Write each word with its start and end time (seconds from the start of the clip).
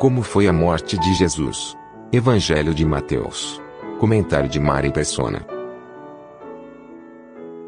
Como 0.00 0.22
foi 0.22 0.48
a 0.48 0.52
morte 0.52 0.96
de 0.96 1.12
Jesus? 1.12 1.76
Evangelho 2.10 2.72
de 2.72 2.86
Mateus. 2.86 3.60
Comentário 3.98 4.48
de 4.48 4.58
Mari 4.58 4.90
Persona. 4.90 5.46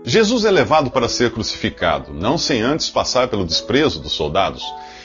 Jesus 0.03 0.47
é 0.47 0.51
levado 0.51 0.91
para 0.91 1.11
ser 1.11 1.31
crucificado, 1.31 2.15
não 2.15 2.39
sem 2.39 2.63
antes 2.63 2.89
passar 2.89 3.29
pelo 3.29 3.45
desprezo 3.45 4.01
dos 4.01 4.13
soldados. 4.13 4.65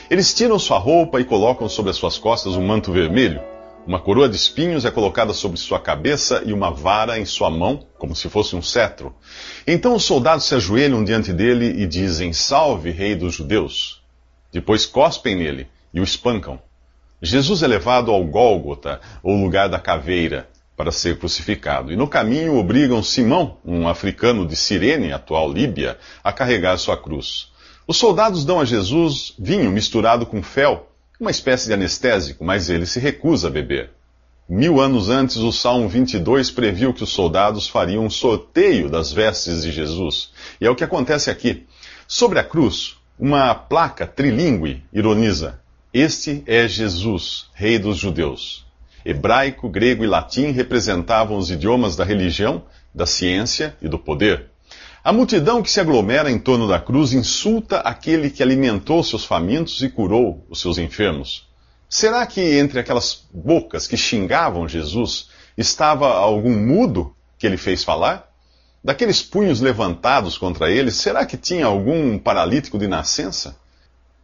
Eles 0.10 0.34
tiram 0.34 0.58
sua 0.58 0.78
roupa 0.78 1.20
e 1.20 1.26
colocam 1.26 1.68
sobre 1.68 1.92
as 1.92 1.98
suas 1.98 2.18
costas 2.18 2.56
um 2.56 2.66
manto 2.66 2.94
vermelho. 2.94 3.42
Uma 3.86 4.00
coroa 4.00 4.30
de 4.30 4.38
espinhos 4.38 4.86
é 4.86 4.90
colocada 4.90 5.34
sobre 5.34 5.58
sua 5.58 5.82
cabeça 5.82 6.42
e 6.46 6.54
uma 6.54 6.72
vara 6.72 7.20
em 7.20 7.26
sua 7.26 7.50
mão, 7.50 7.86
como 7.98 8.16
se 8.16 8.30
fosse 8.30 8.56
um 8.56 8.62
cetro. 8.62 9.14
Então 9.68 9.96
os 9.96 10.06
soldados 10.06 10.46
se 10.46 10.56
ajoelham 10.56 11.04
diante 11.04 11.34
dele 11.34 11.74
e 11.78 11.86
dizem: 11.86 12.32
Salve, 12.32 12.90
Rei 12.90 13.16
dos 13.16 13.34
Judeus! 13.34 14.02
Depois 14.50 14.86
cospem 14.86 15.36
nele 15.36 15.68
e 15.94 16.00
o 16.00 16.04
espancam. 16.06 16.66
Jesus 17.22 17.64
é 17.64 17.68
levado 17.68 18.12
ao 18.12 18.24
Gólgota, 18.24 19.02
ou 19.24 19.36
lugar 19.36 19.68
da 19.68 19.80
caveira, 19.80 20.48
para 20.76 20.92
ser 20.92 21.18
crucificado. 21.18 21.92
E 21.92 21.96
no 21.96 22.08
caminho 22.08 22.56
obrigam 22.56 23.02
Simão, 23.02 23.58
um 23.66 23.88
africano 23.88 24.46
de 24.46 24.56
Cirene, 24.56 25.12
atual 25.12 25.52
Líbia, 25.52 25.98
a 26.24 26.32
carregar 26.32 26.78
sua 26.78 26.96
cruz. 26.96 27.52
Os 27.88 27.98
soldados 27.98 28.46
dão 28.46 28.60
a 28.60 28.66
Jesus 28.66 29.34
vinho 29.40 29.72
misturado 29.72 30.28
com 30.28 30.44
fel, 30.44 30.92
uma 31.20 31.32
espécie 31.32 31.66
de 31.66 31.74
anestésico, 31.74 32.46
mas 32.46 32.70
ele 32.70 32.86
se 32.86 33.00
recusa 33.00 33.48
a 33.48 33.52
beber. 33.52 33.90
Mil 34.48 34.80
anos 34.80 35.10
antes, 35.10 35.38
o 35.38 35.52
Salmo 35.52 35.90
22 35.90 36.52
previu 36.52 36.94
que 36.94 37.04
os 37.04 37.10
soldados 37.10 37.68
fariam 37.68 38.06
um 38.06 38.10
sorteio 38.10 38.90
das 38.90 39.12
vestes 39.12 39.64
de 39.64 39.72
Jesus. 39.72 40.32
E 40.62 40.68
é 40.68 40.70
o 40.70 40.76
que 40.76 40.84
acontece 40.84 41.32
aqui. 41.32 41.66
Sobre 42.08 42.38
a 42.38 42.44
cruz, 42.44 42.96
uma 43.20 43.56
placa 43.56 44.06
trilingue 44.06 44.84
ironiza: 44.94 45.60
Este 45.94 46.44
é 46.46 46.68
Jesus, 46.68 47.46
Rei 47.54 47.80
dos 47.80 47.98
Judeus. 47.98 48.66
Hebraico, 49.06 49.70
grego 49.70 50.04
e 50.04 50.08
latim 50.08 50.52
representavam 50.52 51.38
os 51.38 51.50
idiomas 51.50 51.96
da 51.96 52.04
religião, 52.04 52.66
da 52.94 53.06
ciência 53.06 53.74
e 53.82 53.88
do 53.88 53.98
poder. 53.98 54.48
A 55.02 55.14
multidão 55.14 55.64
que 55.64 55.72
se 55.72 55.80
aglomera 55.80 56.30
em 56.30 56.38
torno 56.38 56.68
da 56.68 56.78
cruz 56.78 57.14
insulta 57.14 57.80
aquele 57.80 58.30
que 58.30 58.44
alimentou 58.44 59.02
seus 59.02 59.24
famintos 59.24 59.82
e 59.82 59.88
curou 59.88 60.46
os 60.50 60.60
seus 60.60 60.78
enfermos. 60.78 61.48
Será 61.90 62.26
que 62.26 62.42
entre 62.42 62.82
aquelas 62.82 63.26
bocas 63.34 63.88
que 63.88 63.96
xingavam 63.96 64.68
Jesus 64.68 65.30
estava 65.58 66.16
algum 66.16 66.54
mudo 66.54 67.16
que 67.40 67.48
ele 67.48 67.56
fez 67.56 67.86
falar? 67.86 68.30
Daqueles 68.84 69.22
punhos 69.22 69.62
levantados 69.62 70.38
contra 70.38 70.70
ele, 70.70 70.92
será 70.92 71.26
que 71.26 71.38
tinha 71.38 71.66
algum 71.66 72.20
paralítico 72.20 72.78
de 72.78 72.90
nascença? 72.90 73.56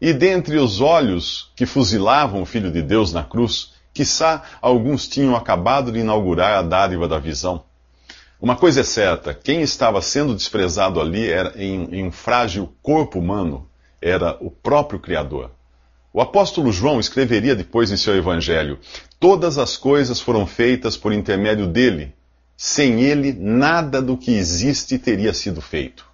E 0.06 0.12
dentre 0.12 0.58
os 0.58 0.82
olhos 0.82 1.50
que 1.56 1.66
fuzilavam 1.66 2.42
o 2.42 2.46
Filho 2.46 2.70
de 2.70 2.82
Deus 2.82 3.14
na 3.14 3.24
cruz, 3.24 3.72
quiçá 3.94 4.44
alguns 4.62 5.08
tinham 5.08 5.34
acabado 5.34 5.94
de 5.94 6.00
inaugurar 6.00 6.60
a 6.60 6.62
dádiva 6.62 7.08
da 7.08 7.18
visão. 7.18 7.64
Uma 8.38 8.58
coisa 8.58 8.82
é 8.82 8.84
certa: 8.84 9.34
quem 9.34 9.62
estava 9.62 10.02
sendo 10.02 10.36
desprezado 10.36 11.00
ali 11.00 11.32
era, 11.32 11.54
em, 11.56 11.86
em 11.96 12.06
um 12.06 12.12
frágil 12.12 12.76
corpo 12.82 13.18
humano 13.18 13.66
era 14.02 14.38
o 14.42 14.52
próprio 14.52 15.00
Criador. 15.00 15.52
O 16.12 16.20
apóstolo 16.20 16.70
João 16.70 17.00
escreveria 17.00 17.56
depois 17.56 17.90
em 17.90 17.96
seu 17.96 18.14
evangelho: 18.14 18.80
Todas 19.22 19.58
as 19.58 19.78
coisas 19.78 20.20
foram 20.20 20.46
feitas 20.46 20.98
por 20.98 21.14
intermédio 21.14 21.66
dele. 21.66 22.14
Sem 22.58 23.00
ele, 23.00 23.32
nada 23.32 24.02
do 24.02 24.18
que 24.18 24.36
existe 24.36 25.00
teria 25.00 25.34
sido 25.34 25.62
feito. 25.62 26.13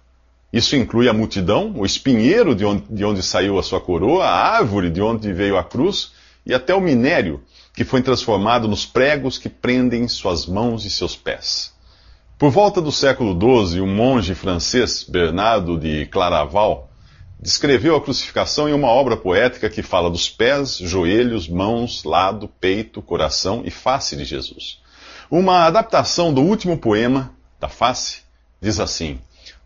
Isso 0.52 0.74
inclui 0.74 1.08
a 1.08 1.12
multidão, 1.12 1.72
o 1.76 1.86
espinheiro 1.86 2.54
de 2.54 2.64
onde, 2.64 2.84
de 2.90 3.04
onde 3.04 3.22
saiu 3.22 3.58
a 3.58 3.62
sua 3.62 3.80
coroa, 3.80 4.24
a 4.24 4.56
árvore 4.56 4.90
de 4.90 5.00
onde 5.00 5.32
veio 5.32 5.56
a 5.56 5.62
cruz 5.62 6.12
e 6.44 6.52
até 6.52 6.74
o 6.74 6.80
minério 6.80 7.42
que 7.74 7.84
foi 7.84 8.02
transformado 8.02 8.66
nos 8.66 8.84
pregos 8.84 9.38
que 9.38 9.48
prendem 9.48 10.08
suas 10.08 10.46
mãos 10.46 10.84
e 10.84 10.90
seus 10.90 11.14
pés. 11.14 11.72
Por 12.36 12.50
volta 12.50 12.80
do 12.80 12.90
século 12.90 13.38
XII, 13.68 13.80
o 13.80 13.86
monge 13.86 14.34
francês 14.34 15.04
Bernardo 15.04 15.78
de 15.78 16.06
Claraval 16.06 16.90
descreveu 17.38 17.96
a 17.96 18.00
crucificação 18.00 18.68
em 18.68 18.72
uma 18.72 18.88
obra 18.88 19.16
poética 19.16 19.70
que 19.70 19.82
fala 19.82 20.10
dos 20.10 20.28
pés, 20.28 20.76
joelhos, 20.76 21.48
mãos, 21.48 22.02
lado, 22.02 22.48
peito, 22.60 23.00
coração 23.00 23.62
e 23.64 23.70
face 23.70 24.16
de 24.16 24.24
Jesus. 24.24 24.80
Uma 25.30 25.64
adaptação 25.64 26.34
do 26.34 26.42
último 26.42 26.76
poema, 26.76 27.32
da 27.60 27.68
face, 27.68 28.22
diz 28.60 28.80
assim: 28.80 29.20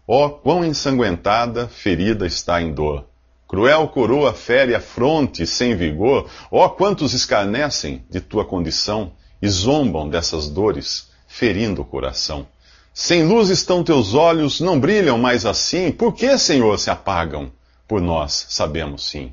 Ó, 0.07 0.27
oh, 0.27 0.31
quão 0.31 0.65
ensanguentada, 0.65 1.67
ferida 1.67 2.27
está 2.27 2.61
em 2.61 2.75
dor. 2.75 3.07
Cruel 3.49 3.89
coroa 3.89 4.35
fere 4.35 4.75
a 4.75 4.81
fronte 4.81 5.47
sem 5.47 5.75
vigor. 5.75 6.29
Ó, 6.51 6.65
oh, 6.65 6.71
quantos 6.71 7.15
escarnecem 7.15 8.05
de 8.11 8.21
tua 8.21 8.45
condição 8.45 9.13
e 9.41 9.49
zombam 9.49 10.09
dessas 10.09 10.49
dores, 10.49 11.11
ferindo 11.27 11.83
o 11.83 11.85
coração. 11.85 12.47
Sem 12.93 13.25
luz 13.25 13.49
estão 13.49 13.83
teus 13.83 14.15
olhos, 14.15 14.61
não 14.61 14.79
brilham 14.79 15.19
mais 15.19 15.47
assim. 15.47 15.91
Por 15.91 16.15
que, 16.15 16.37
Senhor, 16.39 16.79
se 16.79 16.91
apagam? 16.91 17.51
Por 17.89 18.01
nós 18.01 18.47
sabemos 18.51 19.09
sim. 19.09 19.33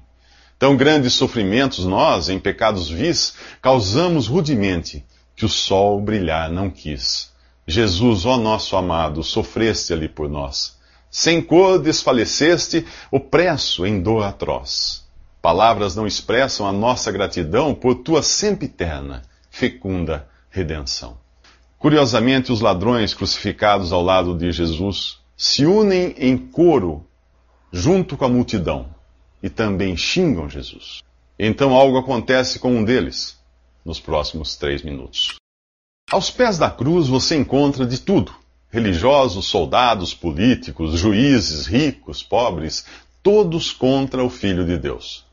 Tão 0.57 0.77
grandes 0.77 1.13
sofrimentos 1.13 1.85
nós, 1.85 2.29
em 2.29 2.39
pecados 2.39 2.89
vis, 2.89 3.33
causamos 3.61 4.27
rudemente, 4.27 5.05
que 5.35 5.43
o 5.43 5.49
sol 5.49 5.99
brilhar 5.99 6.49
não 6.51 6.69
quis. 6.69 7.30
Jesus, 7.67 8.25
ó 8.25 8.37
nosso 8.37 8.75
amado, 8.75 9.23
sofreste 9.23 9.93
ali 9.93 10.09
por 10.09 10.29
nós. 10.29 10.79
Sem 11.09 11.41
cor 11.41 11.79
desfaleceste, 11.79 12.85
opresso 13.11 13.85
em 13.85 14.01
dor 14.01 14.23
atroz. 14.23 15.05
Palavras 15.41 15.95
não 15.95 16.07
expressam 16.07 16.67
a 16.67 16.71
nossa 16.71 17.11
gratidão 17.11 17.73
por 17.73 17.95
tua 17.95 18.21
sempiterna, 18.21 19.23
fecunda 19.49 20.27
redenção. 20.49 21.17
Curiosamente, 21.77 22.51
os 22.51 22.61
ladrões 22.61 23.13
crucificados 23.13 23.91
ao 23.91 24.03
lado 24.03 24.37
de 24.37 24.51
Jesus 24.51 25.19
se 25.35 25.65
unem 25.65 26.13
em 26.17 26.37
coro 26.37 27.05
junto 27.71 28.15
com 28.15 28.25
a 28.25 28.29
multidão 28.29 28.93
e 29.41 29.49
também 29.49 29.97
xingam 29.97 30.47
Jesus. 30.47 31.01
Então 31.39 31.73
algo 31.73 31.97
acontece 31.97 32.59
com 32.59 32.75
um 32.75 32.83
deles 32.83 33.39
nos 33.83 33.99
próximos 33.99 34.55
três 34.55 34.83
minutos. 34.83 35.40
Aos 36.11 36.29
pés 36.29 36.57
da 36.57 36.69
cruz 36.69 37.07
você 37.07 37.37
encontra 37.37 37.85
de 37.85 37.97
tudo: 37.97 38.33
religiosos, 38.69 39.45
soldados, 39.45 40.13
políticos, 40.13 40.99
juízes, 40.99 41.65
ricos, 41.65 42.21
pobres, 42.21 42.85
todos 43.23 43.71
contra 43.71 44.21
o 44.21 44.29
Filho 44.29 44.65
de 44.65 44.77
Deus. 44.77 45.23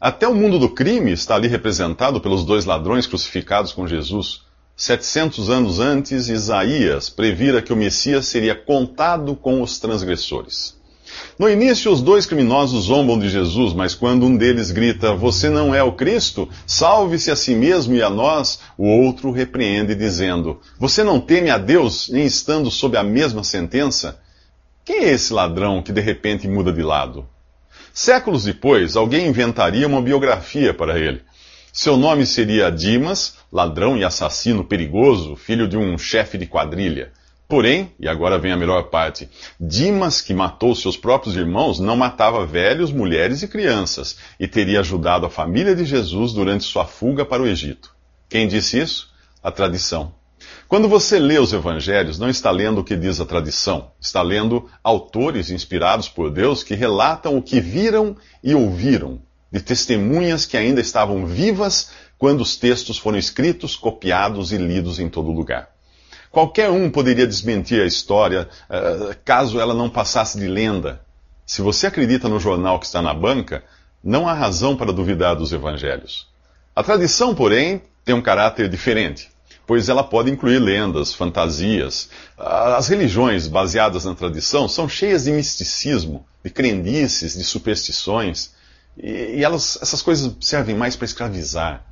Até 0.00 0.28
o 0.28 0.34
mundo 0.34 0.60
do 0.60 0.68
crime 0.68 1.10
está 1.10 1.34
ali 1.34 1.48
representado 1.48 2.20
pelos 2.20 2.44
dois 2.44 2.64
ladrões 2.64 3.04
crucificados 3.04 3.72
com 3.72 3.88
Jesus. 3.88 4.42
700 4.76 5.50
anos 5.50 5.80
antes, 5.80 6.28
Isaías 6.28 7.10
previra 7.10 7.60
que 7.60 7.72
o 7.72 7.76
Messias 7.76 8.26
seria 8.26 8.54
contado 8.54 9.34
com 9.34 9.60
os 9.60 9.80
transgressores. 9.80 10.80
No 11.38 11.48
início, 11.48 11.90
os 11.90 12.02
dois 12.02 12.26
criminosos 12.26 12.84
zombam 12.84 13.18
de 13.18 13.28
Jesus, 13.28 13.72
mas 13.72 13.94
quando 13.94 14.26
um 14.26 14.36
deles 14.36 14.70
grita: 14.70 15.14
Você 15.14 15.48
não 15.48 15.74
é 15.74 15.82
o 15.82 15.92
Cristo? 15.92 16.48
Salve-se 16.66 17.30
a 17.30 17.36
si 17.36 17.54
mesmo 17.54 17.94
e 17.94 18.02
a 18.02 18.10
nós, 18.10 18.60
o 18.76 18.86
outro 18.86 19.30
repreende, 19.30 19.94
dizendo: 19.94 20.60
Você 20.78 21.02
não 21.02 21.20
teme 21.20 21.50
a 21.50 21.58
Deus, 21.58 22.08
nem 22.08 22.24
estando 22.24 22.70
sob 22.70 22.96
a 22.96 23.02
mesma 23.02 23.42
sentença? 23.42 24.20
Quem 24.84 25.04
é 25.04 25.10
esse 25.10 25.32
ladrão 25.32 25.82
que 25.82 25.92
de 25.92 26.00
repente 26.00 26.48
muda 26.48 26.72
de 26.72 26.82
lado? 26.82 27.26
Séculos 27.94 28.44
depois, 28.44 28.96
alguém 28.96 29.26
inventaria 29.26 29.86
uma 29.86 30.00
biografia 30.00 30.72
para 30.72 30.98
ele. 30.98 31.22
Seu 31.72 31.96
nome 31.96 32.26
seria 32.26 32.70
Dimas, 32.70 33.36
ladrão 33.50 33.96
e 33.96 34.04
assassino 34.04 34.64
perigoso, 34.64 35.36
filho 35.36 35.66
de 35.66 35.76
um 35.76 35.96
chefe 35.96 36.36
de 36.36 36.46
quadrilha. 36.46 37.12
Porém, 37.52 37.92
e 38.00 38.08
agora 38.08 38.38
vem 38.38 38.50
a 38.50 38.56
melhor 38.56 38.84
parte, 38.84 39.28
Dimas, 39.60 40.22
que 40.22 40.32
matou 40.32 40.74
seus 40.74 40.96
próprios 40.96 41.36
irmãos, 41.36 41.78
não 41.78 41.94
matava 41.94 42.46
velhos, 42.46 42.90
mulheres 42.90 43.42
e 43.42 43.46
crianças, 43.46 44.16
e 44.40 44.48
teria 44.48 44.80
ajudado 44.80 45.26
a 45.26 45.28
família 45.28 45.76
de 45.76 45.84
Jesus 45.84 46.32
durante 46.32 46.64
sua 46.64 46.86
fuga 46.86 47.26
para 47.26 47.42
o 47.42 47.46
Egito. 47.46 47.94
Quem 48.26 48.48
disse 48.48 48.80
isso? 48.80 49.10
A 49.42 49.50
tradição. 49.50 50.14
Quando 50.66 50.88
você 50.88 51.18
lê 51.18 51.38
os 51.38 51.52
evangelhos, 51.52 52.18
não 52.18 52.30
está 52.30 52.50
lendo 52.50 52.80
o 52.80 52.84
que 52.84 52.96
diz 52.96 53.20
a 53.20 53.26
tradição, 53.26 53.90
está 54.00 54.22
lendo 54.22 54.70
autores 54.82 55.50
inspirados 55.50 56.08
por 56.08 56.30
Deus 56.30 56.64
que 56.64 56.74
relatam 56.74 57.36
o 57.36 57.42
que 57.42 57.60
viram 57.60 58.16
e 58.42 58.54
ouviram, 58.54 59.20
de 59.52 59.60
testemunhas 59.60 60.46
que 60.46 60.56
ainda 60.56 60.80
estavam 60.80 61.26
vivas 61.26 61.90
quando 62.16 62.40
os 62.40 62.56
textos 62.56 62.96
foram 62.96 63.18
escritos, 63.18 63.76
copiados 63.76 64.52
e 64.52 64.56
lidos 64.56 64.98
em 64.98 65.10
todo 65.10 65.30
lugar. 65.30 65.71
Qualquer 66.32 66.70
um 66.70 66.90
poderia 66.90 67.26
desmentir 67.26 67.82
a 67.82 67.86
história 67.86 68.48
uh, 68.68 69.14
caso 69.24 69.60
ela 69.60 69.74
não 69.74 69.90
passasse 69.90 70.38
de 70.38 70.48
lenda. 70.48 71.00
Se 71.44 71.60
você 71.60 71.86
acredita 71.86 72.28
no 72.28 72.40
jornal 72.40 72.80
que 72.80 72.86
está 72.86 73.02
na 73.02 73.12
banca, 73.12 73.62
não 74.02 74.26
há 74.26 74.32
razão 74.32 74.74
para 74.74 74.92
duvidar 74.92 75.36
dos 75.36 75.52
evangelhos. 75.52 76.26
A 76.74 76.82
tradição, 76.82 77.34
porém, 77.34 77.82
tem 78.02 78.14
um 78.14 78.22
caráter 78.22 78.68
diferente 78.68 79.30
pois 79.66 79.88
ela 79.88 80.02
pode 80.02 80.30
incluir 80.30 80.58
lendas, 80.58 81.14
fantasias. 81.14 82.10
As 82.36 82.88
religiões 82.88 83.46
baseadas 83.46 84.04
na 84.04 84.14
tradição 84.14 84.68
são 84.68 84.88
cheias 84.88 85.24
de 85.24 85.30
misticismo, 85.30 86.26
de 86.44 86.50
crendices, 86.50 87.34
de 87.38 87.44
superstições, 87.44 88.50
e, 88.98 89.42
elas, 89.42 89.78
essas 89.80 90.02
coisas 90.02 90.36
servem 90.40 90.76
mais 90.76 90.96
para 90.96 91.06
escravizar 91.06 91.86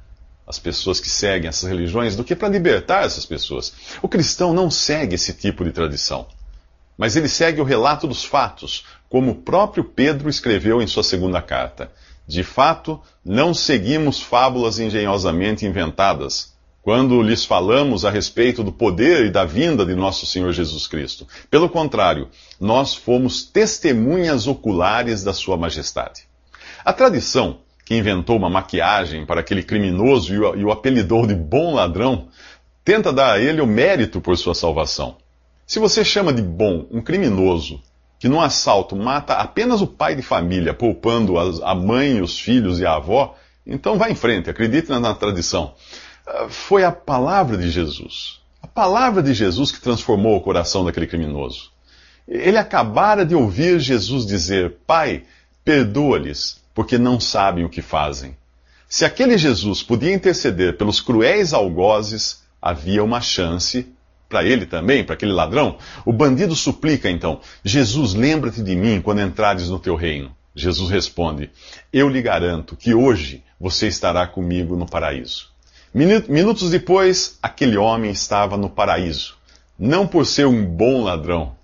as 0.50 0.58
pessoas 0.58 0.98
que 0.98 1.08
seguem 1.08 1.48
essas 1.48 1.70
religiões 1.70 2.16
do 2.16 2.24
que 2.24 2.34
para 2.34 2.48
libertar 2.48 3.04
essas 3.04 3.24
pessoas. 3.24 3.72
O 4.02 4.08
cristão 4.08 4.52
não 4.52 4.68
segue 4.68 5.14
esse 5.14 5.32
tipo 5.32 5.64
de 5.64 5.70
tradição, 5.70 6.26
mas 6.98 7.14
ele 7.14 7.28
segue 7.28 7.60
o 7.60 7.64
relato 7.64 8.08
dos 8.08 8.24
fatos, 8.24 8.84
como 9.08 9.30
o 9.30 9.36
próprio 9.36 9.84
Pedro 9.84 10.28
escreveu 10.28 10.82
em 10.82 10.88
sua 10.88 11.04
segunda 11.04 11.40
carta. 11.40 11.90
De 12.26 12.42
fato, 12.42 13.00
não 13.24 13.54
seguimos 13.54 14.20
fábulas 14.20 14.80
engenhosamente 14.80 15.64
inventadas 15.64 16.52
quando 16.82 17.22
lhes 17.22 17.44
falamos 17.44 18.04
a 18.04 18.10
respeito 18.10 18.64
do 18.64 18.72
poder 18.72 19.26
e 19.26 19.30
da 19.30 19.44
vinda 19.44 19.86
de 19.86 19.94
nosso 19.94 20.26
Senhor 20.26 20.52
Jesus 20.52 20.86
Cristo. 20.86 21.28
Pelo 21.50 21.68
contrário, 21.68 22.28
nós 22.58 22.94
fomos 22.94 23.44
testemunhas 23.44 24.46
oculares 24.46 25.22
da 25.22 25.32
Sua 25.32 25.56
Majestade. 25.56 26.22
A 26.84 26.92
tradição, 26.92 27.58
que 27.90 27.96
inventou 27.96 28.36
uma 28.36 28.48
maquiagem 28.48 29.26
para 29.26 29.40
aquele 29.40 29.64
criminoso 29.64 30.32
e 30.32 30.64
o 30.64 30.70
apelidou 30.70 31.26
de 31.26 31.34
bom 31.34 31.74
ladrão, 31.74 32.28
tenta 32.84 33.12
dar 33.12 33.32
a 33.32 33.40
ele 33.40 33.60
o 33.60 33.66
mérito 33.66 34.20
por 34.20 34.38
sua 34.38 34.54
salvação. 34.54 35.16
Se 35.66 35.80
você 35.80 36.04
chama 36.04 36.32
de 36.32 36.40
bom 36.40 36.86
um 36.88 37.02
criminoso 37.02 37.82
que 38.20 38.28
num 38.28 38.40
assalto 38.40 38.94
mata 38.94 39.34
apenas 39.34 39.80
o 39.80 39.88
pai 39.88 40.14
de 40.14 40.22
família, 40.22 40.72
poupando 40.72 41.36
a 41.36 41.74
mãe, 41.74 42.20
os 42.20 42.38
filhos 42.38 42.78
e 42.78 42.86
a 42.86 42.94
avó, 42.94 43.34
então 43.66 43.98
vá 43.98 44.08
em 44.08 44.14
frente, 44.14 44.48
acredite 44.48 44.88
na 44.88 45.12
tradição 45.12 45.74
foi 46.48 46.84
a 46.84 46.92
palavra 46.92 47.56
de 47.56 47.68
Jesus. 47.68 48.38
A 48.62 48.68
palavra 48.68 49.20
de 49.20 49.34
Jesus 49.34 49.72
que 49.72 49.80
transformou 49.80 50.36
o 50.36 50.40
coração 50.40 50.84
daquele 50.84 51.08
criminoso. 51.08 51.72
Ele 52.28 52.56
acabara 52.56 53.26
de 53.26 53.34
ouvir 53.34 53.80
Jesus 53.80 54.24
dizer: 54.24 54.76
Pai, 54.86 55.24
perdoa-lhes, 55.64 56.59
porque 56.80 56.96
não 56.96 57.20
sabem 57.20 57.62
o 57.62 57.68
que 57.68 57.82
fazem. 57.82 58.34
Se 58.88 59.04
aquele 59.04 59.36
Jesus 59.36 59.82
podia 59.82 60.14
interceder 60.14 60.78
pelos 60.78 60.98
cruéis 60.98 61.52
algozes, 61.52 62.42
havia 62.60 63.04
uma 63.04 63.20
chance 63.20 63.86
para 64.30 64.42
ele 64.44 64.64
também, 64.64 65.04
para 65.04 65.12
aquele 65.12 65.32
ladrão. 65.32 65.76
O 66.06 66.10
bandido 66.10 66.56
suplica 66.56 67.10
então: 67.10 67.42
Jesus, 67.62 68.14
lembra-te 68.14 68.62
de 68.62 68.74
mim 68.74 69.02
quando 69.02 69.20
entrares 69.20 69.68
no 69.68 69.78
teu 69.78 69.94
reino. 69.94 70.34
Jesus 70.54 70.88
responde: 70.88 71.50
Eu 71.92 72.08
lhe 72.08 72.22
garanto 72.22 72.74
que 72.74 72.94
hoje 72.94 73.44
você 73.60 73.86
estará 73.86 74.26
comigo 74.26 74.74
no 74.74 74.88
paraíso. 74.88 75.50
Minutos 75.92 76.70
depois, 76.70 77.38
aquele 77.42 77.76
homem 77.76 78.10
estava 78.10 78.56
no 78.56 78.70
paraíso, 78.70 79.36
não 79.78 80.06
por 80.06 80.24
ser 80.24 80.46
um 80.46 80.64
bom 80.64 81.04
ladrão, 81.04 81.54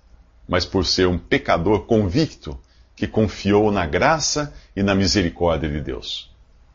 mas 0.47 0.63
por 0.63 0.85
ser 0.85 1.07
um 1.07 1.17
pecador 1.17 1.87
convicto 1.87 2.55
que 2.97 3.07
confiou 3.07 3.71
na 3.71 3.85
graça 3.85 4.53
e 4.77 4.83
na 4.83 4.93
misericórdia 4.93 5.67
de 5.67 5.81
Deus. 5.81 6.29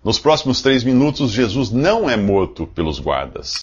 Nos 0.05 0.19
próximos 0.19 0.61
três 0.61 0.83
minutos, 0.83 1.31
Jesus 1.31 1.71
não 1.71 2.11
é 2.11 2.17
morto 2.17 2.67
pelos 2.67 2.99
guardas. 2.99 3.61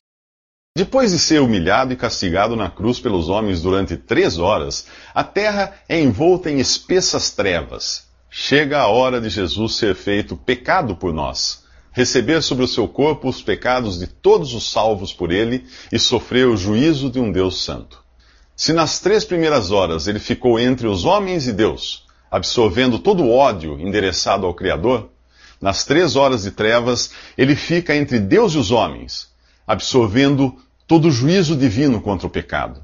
Depois 0.76 1.12
de 1.12 1.20
ser 1.20 1.42
humilhado 1.42 1.92
e 1.92 1.98
castigado 1.98 2.56
na 2.56 2.72
cruz 2.72 3.00
pelos 3.00 3.28
homens 3.28 3.62
durante 3.62 3.98
três 3.98 4.38
horas, 4.38 4.88
a 5.14 5.24
terra 5.24 5.74
é 5.90 6.00
envolta 6.00 6.50
em 6.50 6.58
espessas 6.60 7.32
trevas. 7.32 8.08
Chega 8.32 8.80
a 8.80 8.88
hora 8.88 9.20
de 9.20 9.30
Jesus 9.30 9.76
ser 9.76 9.94
feito 9.94 10.38
pecado 10.38 10.96
por 10.96 11.14
nós 11.14 11.68
receber 11.92 12.42
sobre 12.42 12.64
o 12.64 12.68
seu 12.68 12.88
corpo 12.88 13.28
os 13.28 13.42
pecados 13.42 14.00
de 14.00 14.08
todos 14.08 14.54
os 14.54 14.72
salvos 14.72 15.12
por 15.12 15.32
ele 15.32 15.66
e 15.92 16.00
sofrer 16.00 16.48
o 16.48 16.56
juízo 16.56 17.10
de 17.10 17.20
um 17.20 17.32
Deus 17.32 17.64
santo. 17.64 18.02
Se 18.56 18.74
nas 18.74 19.00
três 19.00 19.26
primeiras 19.26 19.72
horas 19.72 20.08
ele 20.08 20.20
ficou 20.20 20.60
entre 20.60 20.88
os 20.88 21.04
homens 21.04 21.48
e 21.48 21.52
Deus, 21.52 22.06
absorvendo 22.30 23.00
todo 23.00 23.24
o 23.24 23.32
ódio 23.32 23.80
endereçado 23.80 24.46
ao 24.46 24.54
Criador, 24.54 25.10
nas 25.62 25.84
três 25.84 26.16
horas 26.16 26.44
de 26.44 26.52
trevas 26.52 27.12
ele 27.38 27.56
fica 27.56 27.96
entre 27.96 28.20
Deus 28.20 28.54
e 28.54 28.58
os 28.58 28.72
homens, 28.72 29.30
absorvendo 29.68 30.56
todo 30.88 31.08
o 31.08 31.12
juízo 31.12 31.56
divino 31.56 32.02
contra 32.02 32.28
o 32.28 32.30
pecado. 32.30 32.84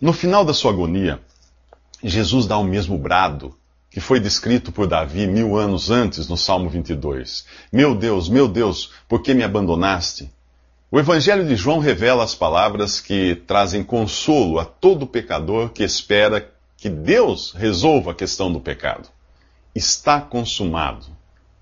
No 0.00 0.12
final 0.12 0.44
da 0.44 0.52
sua 0.52 0.72
agonia, 0.72 1.20
Jesus 2.02 2.46
dá 2.46 2.58
o 2.58 2.64
mesmo 2.64 2.98
brado 2.98 3.54
que 3.96 4.00
foi 4.00 4.20
descrito 4.20 4.70
por 4.70 4.86
Davi 4.86 5.26
mil 5.26 5.56
anos 5.56 5.90
antes 5.90 6.28
no 6.28 6.36
Salmo 6.36 6.68
22. 6.68 7.46
Meu 7.72 7.94
Deus, 7.94 8.28
meu 8.28 8.46
Deus, 8.46 8.92
por 9.08 9.22
que 9.22 9.32
me 9.32 9.42
abandonaste? 9.42 10.30
O 10.90 11.00
Evangelho 11.00 11.46
de 11.46 11.56
João 11.56 11.78
revela 11.78 12.22
as 12.22 12.34
palavras 12.34 13.00
que 13.00 13.36
trazem 13.46 13.82
consolo 13.82 14.58
a 14.58 14.66
todo 14.66 15.06
pecador 15.06 15.70
que 15.70 15.82
espera 15.82 16.46
que 16.86 16.90
Deus 16.90 17.50
resolva 17.50 18.12
a 18.12 18.14
questão 18.14 18.52
do 18.52 18.60
pecado. 18.60 19.08
Está 19.74 20.20
consumado, 20.20 21.06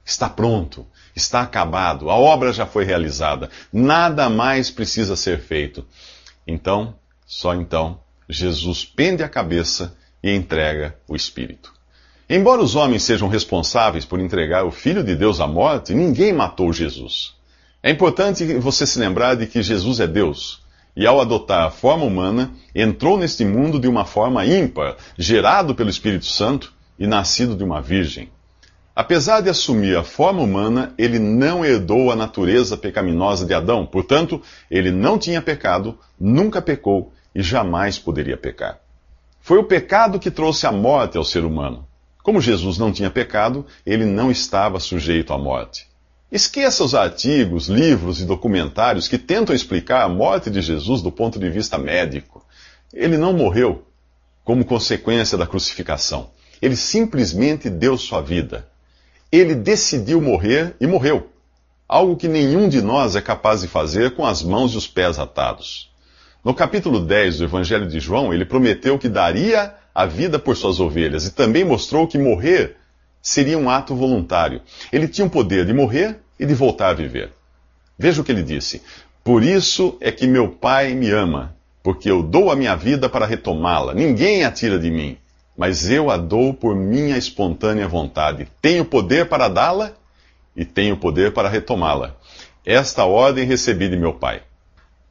está 0.05 0.29
pronto, 0.29 0.87
está 1.17 1.41
acabado, 1.41 2.11
a 2.11 2.15
obra 2.15 2.53
já 2.53 2.67
foi 2.67 2.85
realizada, 2.85 3.49
nada 3.73 4.29
mais 4.29 4.71
precisa 4.71 5.17
ser 5.17 5.41
feito. 5.41 5.83
Então, 6.47 6.95
só 7.25 7.55
então, 7.55 8.01
Jesus 8.29 8.85
pende 8.85 9.23
a 9.23 9.29
cabeça 9.29 9.97
e 10.23 10.31
entrega 10.31 10.95
o 11.09 11.17
Espírito. 11.17 11.73
Embora 12.29 12.61
os 12.61 12.75
homens 12.75 13.03
sejam 13.03 13.27
responsáveis 13.27 14.05
por 14.05 14.21
entregar 14.21 14.67
o 14.67 14.71
Filho 14.71 15.03
de 15.03 15.17
Deus 15.17 15.41
à 15.41 15.47
morte, 15.47 15.95
ninguém 15.95 16.35
matou 16.35 16.71
Jesus. 16.71 17.33
É 17.83 17.91
importante 17.91 18.45
você 18.59 18.87
se 18.87 18.99
lembrar 18.99 19.37
de 19.37 19.47
que 19.47 19.63
Jesus 19.63 20.01
é 20.01 20.07
Deus, 20.07 20.61
e 20.97 21.07
ao 21.07 21.21
adotar 21.21 21.67
a 21.67 21.71
forma 21.71 22.05
humana, 22.05 22.53
entrou 22.75 23.19
neste 23.19 23.45
mundo 23.45 23.81
de 23.81 23.89
uma 23.89 24.05
forma 24.05 24.47
ímpar, 24.47 24.97
gerado 25.19 25.75
pelo 25.75 25.91
Espírito 25.91 26.27
Santo 26.27 26.73
e 26.99 27.07
nascido 27.07 27.57
de 27.57 27.65
uma 27.65 27.81
virgem. 27.81 28.31
Apesar 28.95 29.41
de 29.41 29.51
assumir 29.51 29.97
a 29.97 30.05
forma 30.05 30.41
humana, 30.41 30.95
ele 30.97 31.19
não 31.19 31.65
herdou 31.65 32.13
a 32.13 32.17
natureza 32.17 32.77
pecaminosa 32.77 33.45
de 33.45 33.53
Adão, 33.53 33.85
portanto, 33.85 34.41
ele 34.71 34.93
não 34.93 35.19
tinha 35.19 35.43
pecado, 35.43 35.99
nunca 36.19 36.63
pecou 36.63 37.13
e 37.35 37.43
jamais 37.43 37.99
poderia 37.99 38.37
pecar. 38.37 38.79
Foi 39.41 39.59
o 39.59 39.65
pecado 39.65 40.21
que 40.21 40.31
trouxe 40.31 40.67
a 40.67 40.73
morte 40.73 41.19
ao 41.19 41.25
ser 41.25 41.45
humano. 41.45 41.87
Como 42.23 42.41
Jesus 42.41 42.79
não 42.79 42.93
tinha 42.93 43.11
pecado, 43.11 43.67
ele 43.85 44.05
não 44.05 44.31
estava 44.31 44.79
sujeito 44.79 45.33
à 45.33 45.39
morte. 45.39 45.89
Esqueça 46.35 46.83
os 46.83 46.97
artigos, 46.97 47.69
livros 47.69 48.21
e 48.21 48.25
documentários 48.25 49.07
que 49.07 49.19
tentam 49.19 49.55
explicar 49.55 50.03
a 50.03 50.09
morte 50.09 50.51
de 50.51 50.61
Jesus 50.61 51.01
do 51.01 51.13
ponto 51.13 51.39
de 51.39 51.49
vista 51.49 51.79
médico. 51.79 52.45
Ele 52.93 53.17
não 53.17 53.33
morreu 53.33 53.87
como 54.43 54.65
consequência 54.65 55.39
da 55.39 55.47
crucificação. 55.47 56.31
Ele 56.61 56.75
simplesmente 56.75 57.71
deu 57.71 57.97
sua 57.97 58.21
vida. 58.21 58.67
Ele 59.31 59.55
decidiu 59.55 60.21
morrer 60.21 60.75
e 60.81 60.89
morreu. 60.89 61.31
Algo 61.87 62.17
que 62.17 62.27
nenhum 62.27 62.69
de 62.69 62.83
nós 62.83 63.15
é 63.15 63.21
capaz 63.21 63.61
de 63.61 63.69
fazer 63.69 64.17
com 64.17 64.27
as 64.27 64.43
mãos 64.43 64.75
e 64.75 64.77
os 64.77 64.89
pés 64.89 65.21
atados. 65.21 65.89
No 66.45 66.53
capítulo 66.53 66.99
10 66.99 67.39
do 67.39 67.45
Evangelho 67.45 67.87
de 67.87 68.01
João, 68.01 68.35
ele 68.35 68.45
prometeu 68.45 68.99
que 68.99 69.09
daria 69.09 69.73
a 69.95 70.05
vida 70.05 70.37
por 70.41 70.57
suas 70.57 70.81
ovelhas 70.81 71.29
e 71.29 71.31
também 71.31 71.65
mostrou 71.65 72.09
que 72.09 72.19
morrer 72.19 72.77
seria 73.23 73.57
um 73.57 73.71
ato 73.71 73.95
voluntário. 73.95 74.61
Ele 74.93 75.07
tinha 75.07 75.29
o 75.29 75.31
poder 75.31 75.65
de 75.65 75.73
morrer 75.73 76.24
e 76.39 76.47
de 76.47 76.55
voltar 76.55 76.91
a 76.91 76.95
viver. 76.95 77.33
Veja 77.99 78.21
o 78.21 78.25
que 78.25 78.33
ele 78.33 78.43
disse: 78.43 78.83
Por 79.23 79.43
isso 79.43 79.97
é 80.01 80.11
que 80.11 80.27
meu 80.27 80.49
Pai 80.49 80.95
me 80.95 81.11
ama, 81.11 81.55
porque 81.83 82.11
eu 82.11 82.23
dou 82.23 82.51
a 82.51 82.57
minha 82.57 82.75
vida 82.75 83.09
para 83.09 83.27
retomá-la. 83.27 83.95
Ninguém 83.95 84.45
a 84.45 84.51
tira 84.51 84.79
de 84.79 84.91
mim, 84.91 85.17
mas 85.57 85.91
eu 85.91 86.11
a 86.11 86.17
dou 86.17 86.53
por 86.53 86.75
minha 86.75 87.17
espontânea 87.17 87.87
vontade. 87.87 88.49
Tenho 88.61 88.85
poder 88.85 89.29
para 89.29 89.49
dá-la 89.49 89.93
e 90.57 90.65
tenho 90.65 90.97
poder 90.97 91.33
para 91.33 91.49
retomá-la. 91.49 92.17
Esta 92.65 93.05
ordem 93.05 93.47
recebi 93.47 93.89
de 93.89 93.97
meu 93.97 94.15
Pai. 94.15 94.43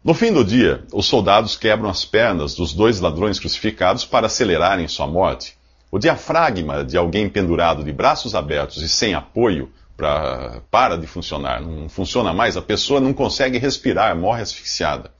No 0.04 0.14
fim 0.14 0.34
do 0.34 0.44
dia, 0.44 0.84
os 0.92 1.06
soldados 1.06 1.56
quebram 1.56 1.90
as 1.90 2.04
pernas 2.04 2.56
dos 2.56 2.74
dois 2.74 3.00
ladrões 3.00 3.40
crucificados 3.40 4.04
para 4.04 4.28
acelerarem 4.28 4.88
sua 4.88 5.08
morte. 5.08 5.56
O 5.90 5.98
diafragma 5.98 6.84
de 6.84 6.98
alguém 6.98 7.30
pendurado 7.30 7.84
de 7.84 7.94
braços 7.94 8.36
abertos 8.36 8.82
e 8.82 8.90
sem 8.90 9.14
apoio 9.14 9.72
pra, 9.96 10.62
para 10.70 10.98
de 10.98 11.08
funcionar, 11.08 11.62
não 11.62 11.88
funciona 11.88 12.34
mais, 12.34 12.58
a 12.58 12.62
pessoa 12.62 13.00
não 13.00 13.14
consegue 13.14 13.58
respirar, 13.58 14.16
morre 14.16 14.42
asfixiada. 14.42 15.12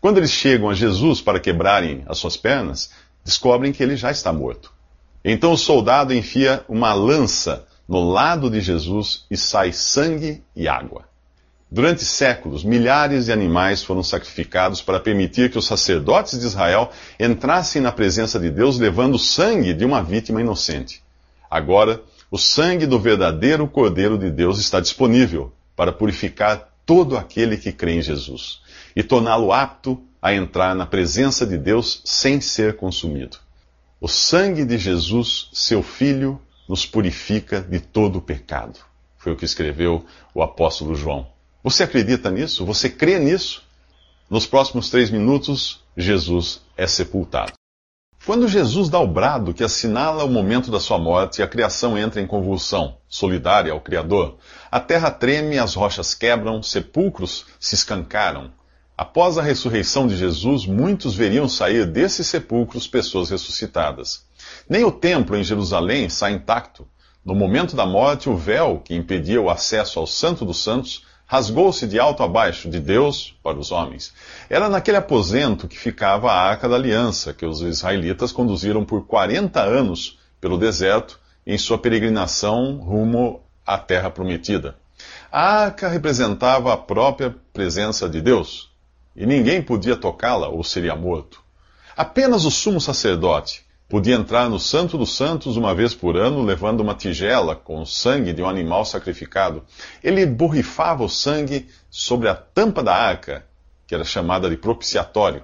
Quando 0.00 0.18
eles 0.18 0.30
chegam 0.30 0.68
a 0.68 0.74
Jesus 0.74 1.20
para 1.20 1.40
quebrarem 1.40 2.04
as 2.06 2.18
suas 2.18 2.36
pernas, 2.36 2.90
descobrem 3.24 3.72
que 3.72 3.82
ele 3.82 3.96
já 3.96 4.10
está 4.10 4.32
morto. 4.32 4.72
Então 5.24 5.52
o 5.52 5.58
soldado 5.58 6.14
enfia 6.14 6.64
uma 6.68 6.94
lança 6.94 7.66
no 7.88 8.08
lado 8.10 8.48
de 8.48 8.60
Jesus 8.60 9.26
e 9.30 9.36
sai 9.36 9.72
sangue 9.72 10.42
e 10.54 10.68
água. 10.68 11.04
Durante 11.72 12.04
séculos, 12.04 12.64
milhares 12.64 13.26
de 13.26 13.32
animais 13.32 13.82
foram 13.82 14.02
sacrificados 14.02 14.82
para 14.82 14.98
permitir 14.98 15.50
que 15.50 15.58
os 15.58 15.66
sacerdotes 15.66 16.38
de 16.38 16.46
Israel 16.46 16.90
entrassem 17.18 17.80
na 17.80 17.92
presença 17.92 18.40
de 18.40 18.50
Deus 18.50 18.78
levando 18.78 19.14
o 19.14 19.18
sangue 19.18 19.72
de 19.72 19.84
uma 19.84 20.02
vítima 20.02 20.40
inocente. 20.40 21.00
Agora, 21.48 22.02
o 22.30 22.38
sangue 22.38 22.86
do 22.86 22.98
verdadeiro 22.98 23.66
Cordeiro 23.66 24.16
de 24.16 24.30
Deus 24.30 24.58
está 24.58 24.78
disponível 24.78 25.52
para 25.74 25.92
purificar 25.92 26.68
todo 26.86 27.16
aquele 27.16 27.56
que 27.56 27.72
crê 27.72 27.94
em 27.94 28.02
Jesus 28.02 28.60
e 28.94 29.02
torná-lo 29.02 29.52
apto 29.52 30.00
a 30.22 30.32
entrar 30.32 30.74
na 30.74 30.86
presença 30.86 31.46
de 31.46 31.58
Deus 31.58 32.00
sem 32.04 32.40
ser 32.40 32.76
consumido. 32.76 33.38
O 34.00 34.06
sangue 34.06 34.64
de 34.64 34.78
Jesus, 34.78 35.48
seu 35.52 35.82
Filho, 35.82 36.40
nos 36.68 36.86
purifica 36.86 37.60
de 37.60 37.80
todo 37.80 38.16
o 38.16 38.22
pecado. 38.22 38.78
Foi 39.18 39.32
o 39.32 39.36
que 39.36 39.44
escreveu 39.44 40.04
o 40.32 40.42
apóstolo 40.42 40.94
João. 40.94 41.26
Você 41.64 41.82
acredita 41.82 42.30
nisso? 42.30 42.64
Você 42.64 42.88
crê 42.88 43.18
nisso? 43.18 43.62
Nos 44.30 44.46
próximos 44.46 44.88
três 44.88 45.10
minutos, 45.10 45.80
Jesus 45.96 46.60
é 46.76 46.86
sepultado. 46.86 47.59
Quando 48.26 48.46
Jesus 48.46 48.90
dá 48.90 48.98
o 48.98 49.06
brado 49.06 49.54
que 49.54 49.64
assinala 49.64 50.24
o 50.24 50.30
momento 50.30 50.70
da 50.70 50.78
sua 50.78 50.98
morte, 50.98 51.42
a 51.42 51.48
criação 51.48 51.96
entra 51.96 52.20
em 52.20 52.26
convulsão, 52.26 52.98
solidária 53.08 53.72
ao 53.72 53.80
Criador. 53.80 54.36
A 54.70 54.78
terra 54.78 55.10
treme, 55.10 55.58
as 55.58 55.74
rochas 55.74 56.14
quebram, 56.14 56.62
sepulcros 56.62 57.46
se 57.58 57.74
escancaram. 57.74 58.52
Após 58.94 59.38
a 59.38 59.42
ressurreição 59.42 60.06
de 60.06 60.18
Jesus, 60.18 60.66
muitos 60.66 61.14
veriam 61.14 61.48
sair 61.48 61.86
desses 61.86 62.26
sepulcros 62.26 62.86
pessoas 62.86 63.30
ressuscitadas. 63.30 64.26
Nem 64.68 64.84
o 64.84 64.92
templo 64.92 65.34
em 65.34 65.42
Jerusalém 65.42 66.10
sai 66.10 66.32
intacto. 66.32 66.86
No 67.24 67.34
momento 67.34 67.74
da 67.74 67.86
morte, 67.86 68.28
o 68.28 68.36
véu 68.36 68.82
que 68.84 68.94
impedia 68.94 69.40
o 69.40 69.48
acesso 69.48 69.98
ao 69.98 70.06
Santo 70.06 70.44
dos 70.44 70.62
Santos 70.62 71.06
rasgou-se 71.30 71.86
de 71.86 71.96
alto 71.96 72.24
a 72.24 72.28
baixo, 72.28 72.68
de 72.68 72.80
Deus 72.80 73.36
para 73.40 73.56
os 73.56 73.70
homens. 73.70 74.12
Era 74.48 74.68
naquele 74.68 74.96
aposento 74.96 75.68
que 75.68 75.78
ficava 75.78 76.28
a 76.28 76.34
arca 76.34 76.68
da 76.68 76.74
aliança, 76.74 77.32
que 77.32 77.46
os 77.46 77.60
israelitas 77.60 78.32
conduziram 78.32 78.84
por 78.84 79.06
40 79.06 79.62
anos 79.62 80.18
pelo 80.40 80.58
deserto 80.58 81.20
em 81.46 81.56
sua 81.56 81.78
peregrinação 81.78 82.78
rumo 82.78 83.44
à 83.64 83.78
terra 83.78 84.10
prometida. 84.10 84.74
A 85.30 85.62
arca 85.62 85.86
representava 85.86 86.72
a 86.72 86.76
própria 86.76 87.32
presença 87.52 88.08
de 88.08 88.20
Deus, 88.20 88.68
e 89.14 89.24
ninguém 89.24 89.62
podia 89.62 89.94
tocá-la 89.94 90.48
ou 90.48 90.64
seria 90.64 90.96
morto. 90.96 91.40
Apenas 91.96 92.44
o 92.44 92.50
sumo 92.50 92.80
sacerdote, 92.80 93.64
Podia 93.90 94.14
entrar 94.14 94.48
no 94.48 94.60
Santo 94.60 94.96
dos 94.96 95.16
Santos 95.16 95.56
uma 95.56 95.74
vez 95.74 95.92
por 95.96 96.16
ano, 96.16 96.44
levando 96.44 96.78
uma 96.78 96.94
tigela 96.94 97.56
com 97.56 97.82
o 97.82 97.84
sangue 97.84 98.32
de 98.32 98.40
um 98.40 98.48
animal 98.48 98.84
sacrificado. 98.84 99.64
Ele 100.00 100.24
borrifava 100.24 101.02
o 101.02 101.08
sangue 101.08 101.66
sobre 101.90 102.28
a 102.28 102.34
tampa 102.36 102.84
da 102.84 102.94
arca, 102.94 103.44
que 103.88 103.92
era 103.92 104.04
chamada 104.04 104.48
de 104.48 104.56
propiciatório. 104.56 105.42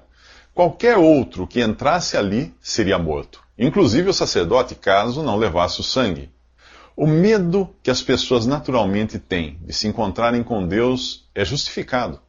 Qualquer 0.55 0.97
outro 0.97 1.45
que 1.45 1.61
entrasse 1.61 2.17
ali 2.17 2.55
seria 2.61 3.01
morto, 3.01 3.41
inclusive 3.59 4.11
o 4.11 4.15
sacerdote, 4.15 4.77
caso 4.77 5.25
não 5.25 5.37
levasse 5.37 5.81
o 5.81 5.85
sangue. 5.85 6.31
O 6.97 7.05
medo 7.05 7.69
que 7.83 7.91
as 7.91 8.01
pessoas 8.01 8.47
naturalmente 8.47 9.19
têm 9.19 9.59
de 9.61 9.73
se 9.73 9.89
encontrarem 9.89 10.45
com 10.45 10.65
Deus 10.65 11.29
é 11.35 11.45
justificado. 11.45 12.21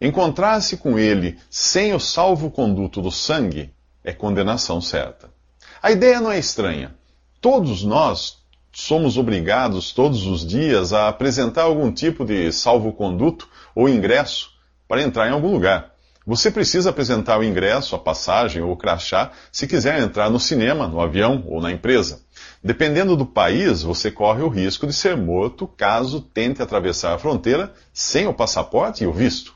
Encontrar-se 0.00 0.78
com 0.78 0.98
Ele 0.98 1.36
sem 1.50 1.92
o 1.92 2.00
salvo-conduto 2.00 3.02
do 3.02 3.12
sangue 3.12 3.70
é 4.02 4.14
condenação 4.14 4.80
certa. 4.80 5.36
A 5.80 5.92
ideia 5.92 6.20
não 6.20 6.32
é 6.32 6.38
estranha. 6.38 6.94
Todos 7.40 7.84
nós 7.84 8.38
somos 8.72 9.16
obrigados 9.16 9.92
todos 9.92 10.26
os 10.26 10.44
dias 10.44 10.92
a 10.92 11.08
apresentar 11.08 11.62
algum 11.62 11.92
tipo 11.92 12.24
de 12.24 12.50
salvo-conduto 12.52 13.48
ou 13.74 13.88
ingresso 13.88 14.50
para 14.88 15.02
entrar 15.02 15.28
em 15.28 15.32
algum 15.32 15.52
lugar. 15.52 15.92
Você 16.26 16.50
precisa 16.50 16.90
apresentar 16.90 17.38
o 17.38 17.44
ingresso, 17.44 17.94
a 17.94 17.98
passagem 17.98 18.60
ou 18.60 18.72
o 18.72 18.76
crachá 18.76 19.30
se 19.52 19.66
quiser 19.66 20.00
entrar 20.00 20.28
no 20.28 20.40
cinema, 20.40 20.88
no 20.88 21.00
avião 21.00 21.44
ou 21.46 21.60
na 21.60 21.70
empresa. 21.70 22.22
Dependendo 22.62 23.16
do 23.16 23.24
país, 23.24 23.82
você 23.82 24.10
corre 24.10 24.42
o 24.42 24.48
risco 24.48 24.86
de 24.86 24.92
ser 24.92 25.16
morto 25.16 25.66
caso 25.66 26.20
tente 26.20 26.60
atravessar 26.60 27.14
a 27.14 27.18
fronteira 27.18 27.72
sem 27.92 28.26
o 28.26 28.34
passaporte 28.34 29.04
e 29.04 29.06
o 29.06 29.12
visto. 29.12 29.54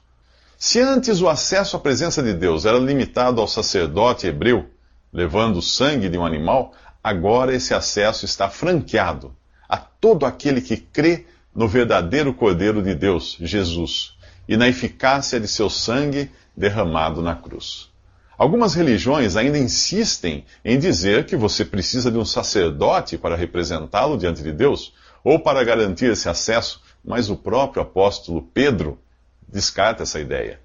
Se 0.57 0.81
antes 0.81 1.21
o 1.21 1.29
acesso 1.29 1.77
à 1.77 1.81
presença 1.81 2.23
de 2.23 2.33
Deus 2.33 2.65
era 2.65 2.79
limitado 2.79 3.41
ao 3.41 3.49
sacerdote 3.49 4.29
hebreu, 4.29 4.71
levando 5.13 5.57
o 5.57 5.63
sangue 5.63 6.09
de 6.09 6.17
um 6.17 6.25
animal, 6.25 6.73
agora 7.03 7.55
esse 7.55 7.75
acesso 7.75 8.25
está 8.25 8.49
franqueado 8.49 9.37
a 9.69 9.77
todo 9.77 10.25
aquele 10.25 10.61
que 10.61 10.77
crê 10.77 11.27
no 11.55 11.69
verdadeiro 11.69 12.33
Cordeiro 12.33 12.83
de 12.83 12.95
Deus, 12.95 13.37
Jesus, 13.41 14.17
e 14.49 14.57
na 14.57 14.69
eficácia 14.69 15.39
de 15.39 15.47
seu 15.47 15.69
sangue 15.69 16.31
derramado 16.57 17.21
na 17.23 17.35
cruz. 17.35 17.91
Algumas 18.37 18.75
religiões 18.75 19.37
ainda 19.37 19.59
insistem 19.59 20.45
em 20.65 20.79
dizer 20.79 21.27
que 21.27 21.37
você 21.37 21.65
precisa 21.65 22.11
de 22.11 22.19
um 22.19 22.25
sacerdote 22.25 23.19
para 23.19 23.37
representá-lo 23.37 24.17
diante 24.17 24.43
de 24.43 24.53
Deus, 24.53 24.95
ou 25.23 25.39
para 25.39 25.63
garantir 25.63 26.11
esse 26.11 26.29
acesso, 26.29 26.83
mas 27.05 27.31
o 27.31 27.37
próprio 27.37 27.83
apóstolo 27.83 28.43
Pedro 28.43 28.99
descarta 29.47 30.03
essa 30.03 30.19
ideia. 30.19 30.62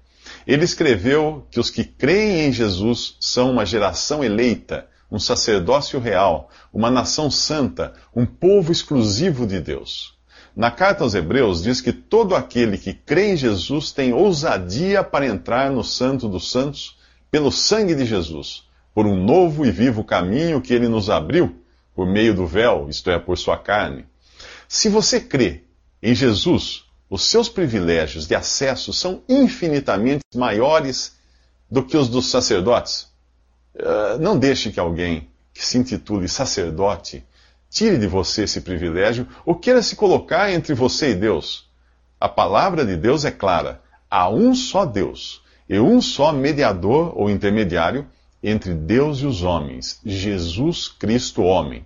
Ele 0.48 0.64
escreveu 0.64 1.46
que 1.50 1.60
os 1.60 1.68
que 1.68 1.84
creem 1.84 2.46
em 2.46 2.52
Jesus 2.52 3.18
são 3.20 3.50
uma 3.50 3.66
geração 3.66 4.24
eleita, 4.24 4.88
um 5.12 5.18
sacerdócio 5.18 6.00
real, 6.00 6.48
uma 6.72 6.90
nação 6.90 7.30
santa, 7.30 7.92
um 8.16 8.24
povo 8.24 8.72
exclusivo 8.72 9.46
de 9.46 9.60
Deus. 9.60 10.16
Na 10.56 10.70
carta 10.70 11.04
aos 11.04 11.14
Hebreus 11.14 11.62
diz 11.62 11.82
que 11.82 11.92
todo 11.92 12.34
aquele 12.34 12.78
que 12.78 12.94
crê 12.94 13.32
em 13.32 13.36
Jesus 13.36 13.92
tem 13.92 14.14
ousadia 14.14 15.04
para 15.04 15.26
entrar 15.26 15.70
no 15.70 15.84
Santo 15.84 16.26
dos 16.26 16.50
Santos 16.50 16.96
pelo 17.30 17.52
sangue 17.52 17.94
de 17.94 18.06
Jesus, 18.06 18.64
por 18.94 19.06
um 19.06 19.22
novo 19.22 19.66
e 19.66 19.70
vivo 19.70 20.02
caminho 20.02 20.62
que 20.62 20.72
ele 20.72 20.88
nos 20.88 21.10
abriu 21.10 21.62
por 21.94 22.06
meio 22.06 22.32
do 22.32 22.46
véu, 22.46 22.86
isto 22.88 23.10
é, 23.10 23.18
por 23.18 23.36
sua 23.36 23.58
carne. 23.58 24.06
Se 24.66 24.88
você 24.88 25.20
crê 25.20 25.64
em 26.02 26.14
Jesus, 26.14 26.84
os 27.10 27.24
seus 27.24 27.48
privilégios 27.48 28.26
de 28.26 28.34
acesso 28.34 28.92
são 28.92 29.22
infinitamente 29.28 30.24
maiores 30.34 31.16
do 31.70 31.82
que 31.82 31.96
os 31.96 32.08
dos 32.08 32.30
sacerdotes. 32.30 33.08
Uh, 33.74 34.18
não 34.20 34.38
deixe 34.38 34.70
que 34.70 34.80
alguém 34.80 35.28
que 35.54 35.64
se 35.64 35.78
intitule 35.78 36.28
sacerdote 36.28 37.24
tire 37.70 37.98
de 37.98 38.06
você 38.06 38.42
esse 38.42 38.60
privilégio 38.60 39.26
ou 39.44 39.54
queira 39.54 39.82
se 39.82 39.96
colocar 39.96 40.50
entre 40.50 40.74
você 40.74 41.10
e 41.10 41.14
Deus. 41.14 41.68
A 42.20 42.28
palavra 42.28 42.84
de 42.84 42.96
Deus 42.96 43.24
é 43.24 43.30
clara: 43.30 43.80
há 44.10 44.28
um 44.28 44.54
só 44.54 44.84
Deus 44.84 45.42
e 45.68 45.78
um 45.78 46.00
só 46.00 46.32
mediador 46.32 47.12
ou 47.16 47.30
intermediário 47.30 48.06
entre 48.42 48.72
Deus 48.74 49.18
e 49.18 49.26
os 49.26 49.42
homens, 49.42 50.00
Jesus 50.04 50.88
Cristo, 50.88 51.42
homem. 51.42 51.84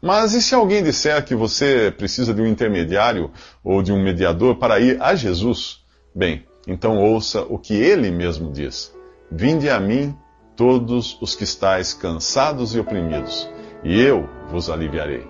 Mas 0.00 0.32
e 0.34 0.40
se 0.40 0.54
alguém 0.54 0.82
disser 0.82 1.24
que 1.24 1.34
você 1.34 1.92
precisa 1.96 2.32
de 2.32 2.40
um 2.40 2.46
intermediário 2.46 3.30
ou 3.64 3.82
de 3.82 3.92
um 3.92 4.02
mediador 4.02 4.56
para 4.56 4.78
ir 4.78 5.00
a 5.02 5.14
Jesus? 5.14 5.84
Bem, 6.14 6.44
então 6.66 6.98
ouça 6.98 7.42
o 7.42 7.58
que 7.58 7.74
ele 7.74 8.10
mesmo 8.10 8.52
diz: 8.52 8.94
Vinde 9.30 9.68
a 9.68 9.80
mim 9.80 10.16
todos 10.56 11.20
os 11.20 11.34
que 11.34 11.44
estáis 11.44 11.92
cansados 11.92 12.74
e 12.74 12.80
oprimidos, 12.80 13.48
e 13.82 14.00
eu 14.00 14.28
vos 14.50 14.70
aliviarei. 14.70 15.26